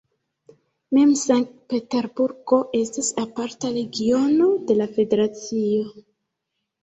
Mem 0.97 1.09
Sankt-Peterburgo 1.23 2.57
estas 2.79 3.11
aparta 3.25 3.71
regiono 3.75 4.47
de 4.71 4.79
la 4.79 4.87
federacio. 4.97 5.85